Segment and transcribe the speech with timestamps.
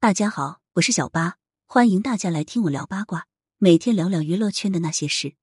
[0.00, 3.26] 大家好，我是小八，欢迎大家来听我聊八卦，
[3.58, 5.34] 每天聊聊娱乐圈的那些事。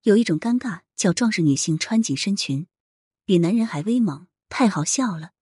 [0.00, 2.66] 有一种尴尬叫壮实女性穿紧身裙，
[3.26, 5.32] 比男人还威猛，太好笑了。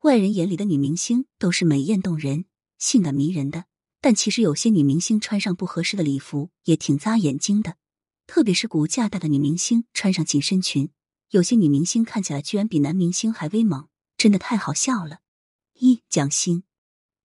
[0.00, 2.46] 外人眼里的女明星都是美艳动人、
[2.78, 3.66] 性感迷人的，
[4.00, 7.76] 但其实有些女明星穿上不合适的礼服也挺扎眼睛的。
[8.26, 10.88] 特别是骨架大的女明星穿上紧身裙，
[11.32, 15.18] 有些女明星看起来居然比男明星还威猛，真的太好笑了。
[15.74, 16.62] 一蒋欣。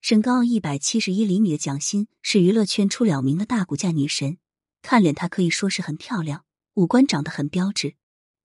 [0.01, 4.39] 身高一百七十一厘米的蒋欣是娱乐圈出了名的大骨架女神，
[4.81, 7.93] 看脸她可以说是很漂亮，五官长得很标致，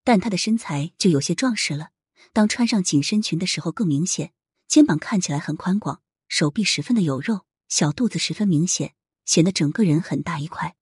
[0.04, 1.92] 但她的身材就有些壮实了。
[2.34, 4.32] 当穿上紧身裙的时候更明显，
[4.68, 8.92] 肩膀看起来很宽广，手臂十分的有肉，小肚子十分明显，
[9.24, 10.76] 显得整个人很大一块。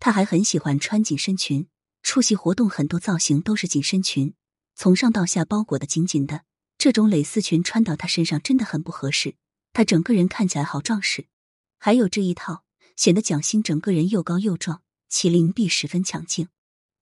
[0.00, 1.68] 她还很喜欢穿紧身裙，
[2.02, 4.34] 出席活动很多造型都是紧身裙，
[4.74, 6.42] 从上到下包裹的紧紧的，
[6.76, 9.36] 这种蕾丝裙穿到她身上真的很不合适。
[9.76, 11.26] 她整个人看起来好壮实，
[11.76, 12.64] 还有这一套
[12.96, 16.48] 显得蒋欣整个人又高又壮，麒麟臂十分强劲。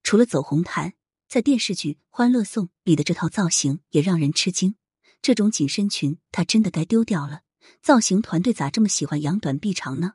[0.03, 0.95] 除了走红毯，
[1.29, 4.75] 在电视剧《欢乐颂》里的这套造型也让人吃惊。
[5.23, 7.43] 这种紧身裙，他真的该丢掉了。
[7.81, 10.15] 造型团队咋这么喜欢扬短避长呢？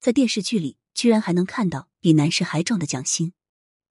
[0.00, 3.32] 在电视剧里，居然还能看到比男士还壮的蒋欣。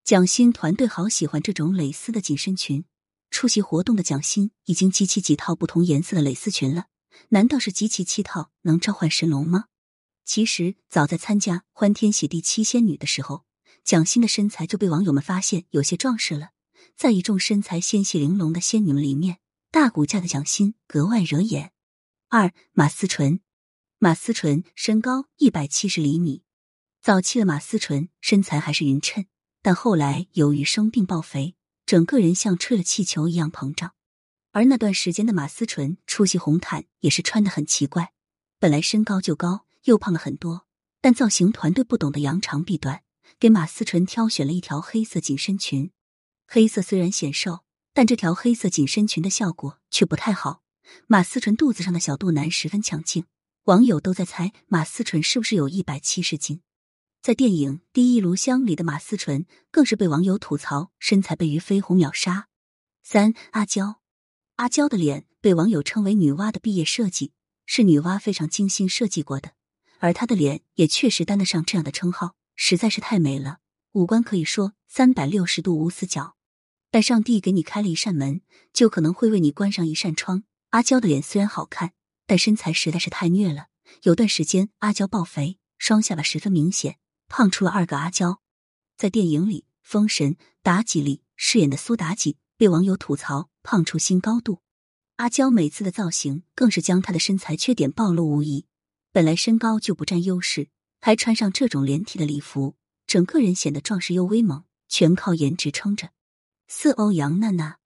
[0.04, 2.84] 蒋欣团队好喜欢这种蕾丝的紧身裙。
[3.30, 6.88] 出席活动的蒋欣已经集齐几套不同颜色的蕾丝裙了。
[7.30, 9.66] 难道是集齐七套能召唤神龙吗？
[10.24, 13.46] 其实早在参加《欢天喜地七仙女》的时候，
[13.84, 16.50] 蒋欣的身材就被网友们发现有些壮实了。
[16.96, 19.40] 在一众身材纤细玲珑的仙女们里面，
[19.72, 21.72] 大骨架的蒋欣格外惹眼。
[22.30, 23.42] 二马思纯，
[23.98, 26.44] 马思纯身高一百七十厘米，
[27.02, 29.26] 早期的马思纯身材还是匀称，
[29.62, 33.94] 但后来由于生病爆肥，整个人像吹了气球一样膨胀。
[34.52, 38.12] 而那段时间的马思纯出席红毯也是穿的很奇怪，
[38.60, 40.68] 本来身高就高，又胖了很多，
[41.00, 43.04] 但造型团队不懂得扬长避短，
[43.40, 45.92] 给马思纯挑选了一条黑色紧身裙。
[46.48, 50.62] 黑色虽然显瘦，但这条黑色紧身裙的效果却不太好。
[51.08, 53.24] 马思纯肚子上的小肚腩十分强劲，
[53.64, 56.62] 网友都在猜马思纯是不是有一百七十斤。
[57.22, 62.50] 在电影《第一炉香》里的马思纯更是被网友吐槽身材被于飞鸿秒杀。
[63.02, 64.01] 三阿娇。
[64.56, 67.32] 阿娇的脸被网友称为“女娲的毕业设计”，
[67.66, 69.54] 是女娲非常精心设计过的。
[70.00, 73.58] 而她的脸也确实担得上这样的称号，实在是太美了，
[73.94, 76.36] 五官可以说三百六十度无死角。
[76.92, 78.42] 但上帝给你开了一扇门，
[78.74, 80.44] 就可能会为你关上一扇窗。
[80.72, 81.94] 阿娇的脸虽然好看，
[82.28, 83.68] 但身材实在是太虐了。
[84.04, 86.98] 有段时间，阿娇爆肥，双下巴十分明显，
[87.28, 88.42] 胖出了二个阿娇。
[88.96, 92.38] 在电影里，《封神》妲己里饰演的苏妲己。
[92.58, 94.62] 被网友吐槽胖出新高度，
[95.18, 98.66] 阿娇每次的造型更是将她的身材缺点暴露无遗。
[99.12, 106.12] 本来身高就不占优势，还穿上这种连体的礼服，整个人显得壮实又威猛，全靠颜值撑着。
[106.68, 107.78] 四欧阳娜娜，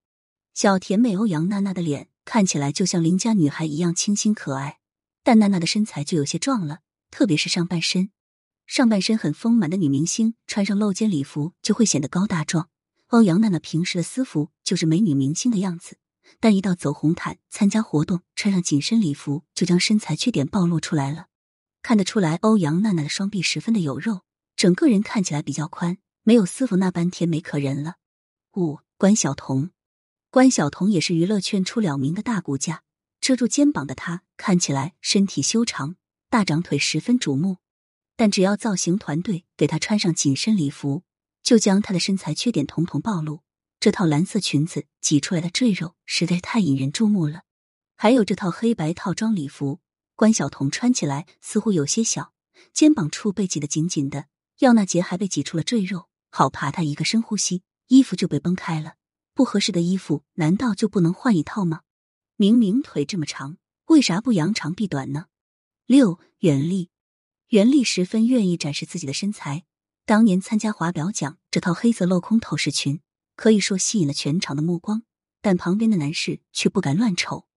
[0.53, 4.80] 小甜美欧阳娜娜的脸看起来就像邻家女孩一样清新可爱，
[5.24, 8.12] 但娜娜的身材就有些壮了，特别是上半身，
[8.68, 12.69] 上半身很丰满的女明星穿上露肩礼服就会显得高大壮。
[13.09, 15.97] 欧阳娜娜平时的私服就是美女明星的样子，
[16.39, 21.27] 但一到走红毯、参加活动，穿上紧身礼服，就将身材缺点暴露出来了。
[21.83, 24.21] 看得出来，欧阳娜娜的双臂十分的有肉，
[24.55, 27.97] 整个人看起来比较宽，没有私服那般甜美可人了。
[28.57, 29.69] 五关晓彤，
[30.31, 32.81] 关晓彤也是娱乐圈出了名的大骨架，
[33.21, 35.95] 遮住肩膀的她看起来身体修长，
[36.31, 37.57] 大长腿十分瞩目，
[38.15, 41.03] 但只要造型团队给她穿上紧身礼服。
[41.45, 43.41] 就将她的身材缺点统统暴露。
[43.79, 47.44] 这套蓝色裙子挤出来的赘肉实在太引人注目了。
[47.95, 49.79] 还有这套黑白套装礼服，
[50.16, 52.33] 关晓彤穿起来似乎有些小，
[52.73, 54.25] 肩膀处被挤得紧紧的，
[54.59, 58.95] 要那节还被挤出了赘肉，好怕她一个深呼吸，衣服就被崩开了。
[59.35, 61.81] 不合适的衣服难道就不能换一套吗？
[62.38, 65.27] 明明腿这么长，为啥不扬长避短呢？
[65.85, 66.89] 六袁丽，
[67.50, 69.65] 袁丽十分愿意展示自己的身材。
[70.07, 73.02] 当年参加华表奖，这套黑色镂空透视裙
[73.36, 75.02] 可以说吸引了全场的目光，
[75.42, 77.48] 但旁边的男士却不敢乱瞅。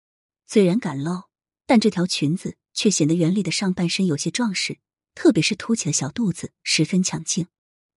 [0.46, 1.24] 虽然敢露，
[1.66, 4.78] 但这条裙子却显得袁丽的上半身有些壮实，
[5.14, 7.48] 特别是凸起的小肚子十分抢镜。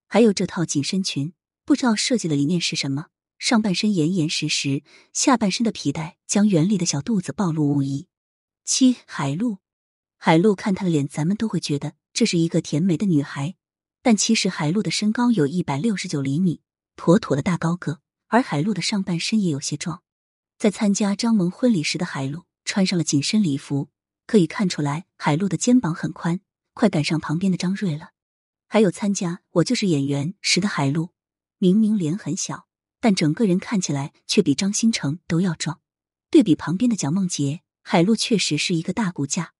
[0.06, 1.32] 还有这套紧身裙，
[1.64, 3.06] 不知道设计的理念是什么，
[3.38, 4.82] 上半身严严实实，
[5.14, 8.06] 下半身的皮带将袁丽的小肚子暴露无遗。
[8.66, 9.60] 七海陆，
[10.18, 13.54] 海陆看她的脸，咱们都会觉得这是一个甜美的女孩。
[14.02, 16.60] 但其实海陆的身高有一百六十九厘米，
[16.96, 20.02] 妥妥的大高个，而海陆的上半身也有些壮。
[20.58, 23.90] 在参加张萌婚礼时的海陆穿上了紧身礼服，
[24.26, 26.40] 可以看出来海陆的肩膀很宽，
[26.74, 28.10] 快赶上旁边的张瑞了。
[28.68, 31.10] 还有参加《我就是演员》时的海陆，
[31.58, 32.66] 明明脸很小，
[33.00, 35.80] 但整个人看起来却比张新成都要壮。
[36.28, 39.52] 对比旁边的蒋梦婕，海陆确实是一个大骨架。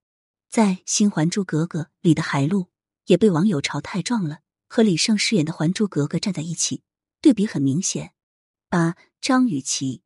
[0.49, 2.69] 在《新还珠格格》里的海陆
[3.07, 6.83] 也被网友嘲太壮了，和李晟饰演的《还珠格格》站在一起，
[7.21, 8.13] 对比很明显。
[8.69, 10.03] 八张雨绮，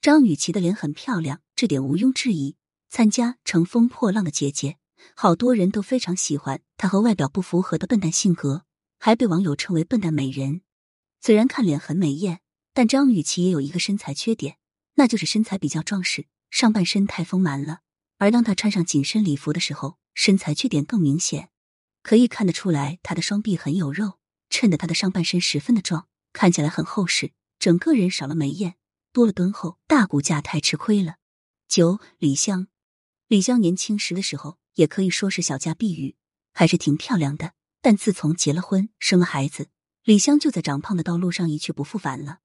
[0.00, 2.56] 张雨绮的脸很漂亮，这点毋庸置疑。
[2.88, 4.70] 参加《乘风破浪的姐姐》，
[5.14, 8.64] 好多人都非常喜欢她和外表不符合的笨蛋性格，
[8.98, 10.62] 还被网友称为“笨蛋美人”。
[11.20, 12.40] 虽然看脸很美艳，
[12.72, 14.58] 但张雨绮也有一个身材缺点，
[14.94, 17.80] 那就是身材比较壮实，上半身太丰满了。
[18.18, 21.50] 而当她穿上紧身礼服的时候，身材缺点更明显，
[22.06, 27.32] 可以看得出来她的双臂很有肉，衬得她的上半身十分的壮，看起来很厚实。
[27.58, 28.76] 整个人少了眉眼，
[29.12, 31.16] 多了敦厚，大骨架太吃亏了。
[31.66, 32.68] 九李湘，
[33.26, 36.14] 李湘年轻时的时候也可以说是小家碧玉，
[36.52, 37.54] 还是挺漂亮的。
[37.82, 39.66] 但自从结了婚，生了孩子，
[40.04, 42.38] 李湘就在长胖的道路上一去不复返了。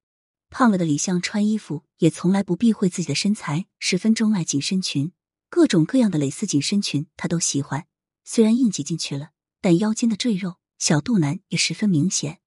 [0.50, 5.12] 胖了的李湘穿衣服也从来不避讳自己的身材，十分钟爱紧身裙，
[5.48, 7.86] 各种各样的蕾丝紧身裙她都喜欢。
[8.24, 9.30] 虽然硬挤进去了，
[9.62, 12.40] 但腰间的赘肉、小肚腩也十分明显。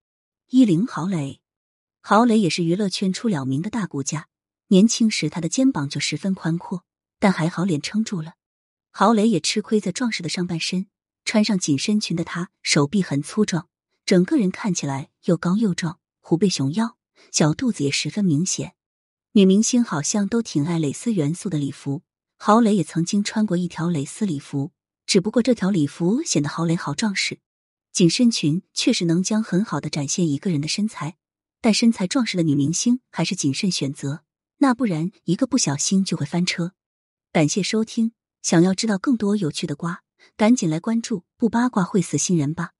[0.49, 1.41] 一零郝蕾。
[2.01, 4.27] 郝蕾也是娱乐圈出了名的大骨架，
[4.67, 6.83] 年轻时她的肩膀就十分宽阔，
[7.17, 8.33] 但还好脸撑住了。
[8.91, 10.87] 郝蕾也吃亏在壮实的上半身，
[11.23, 13.69] 穿上紧身裙的她手臂很粗壮，
[14.05, 16.97] 整个人看起来又高又壮，虎背熊腰，
[17.31, 18.75] 小肚子也十分明显。
[19.31, 22.03] 女明星好像都挺爱蕾丝元素的礼服，
[22.37, 24.73] 郝蕾也曾经穿过一条蕾丝礼服，
[25.15, 27.39] 只不过这条礼服显得郝蕾好壮实，
[27.93, 31.15] 紧身裙确实能将很好的展现一个人的身材。
[31.61, 34.25] 但身材壮实的女明星还是谨慎选择，
[34.57, 36.73] 那不然一个不小心就会翻车。
[37.31, 40.01] 感谢收听，想要知道更多有趣的瓜，
[40.35, 42.71] 赶紧来关注，不八卦会死新人吧。